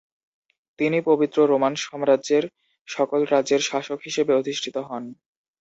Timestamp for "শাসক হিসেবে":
3.69-4.31